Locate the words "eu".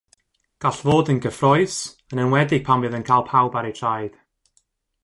3.71-3.77